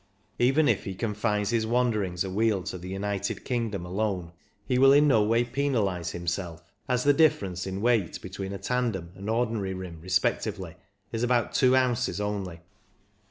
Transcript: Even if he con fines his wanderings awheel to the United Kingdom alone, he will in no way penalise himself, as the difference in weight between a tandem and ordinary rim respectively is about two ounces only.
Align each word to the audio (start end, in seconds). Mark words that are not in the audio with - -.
Even 0.39 0.67
if 0.67 0.85
he 0.85 0.95
con 0.95 1.13
fines 1.13 1.51
his 1.51 1.67
wanderings 1.67 2.23
awheel 2.23 2.63
to 2.63 2.79
the 2.79 2.89
United 2.89 3.45
Kingdom 3.45 3.85
alone, 3.85 4.31
he 4.65 4.79
will 4.79 4.91
in 4.93 5.07
no 5.07 5.21
way 5.21 5.43
penalise 5.43 6.09
himself, 6.09 6.63
as 6.89 7.03
the 7.03 7.13
difference 7.13 7.67
in 7.67 7.81
weight 7.81 8.19
between 8.19 8.51
a 8.51 8.57
tandem 8.57 9.11
and 9.13 9.29
ordinary 9.29 9.75
rim 9.75 10.01
respectively 10.01 10.73
is 11.11 11.21
about 11.21 11.53
two 11.53 11.75
ounces 11.75 12.19
only. 12.19 12.61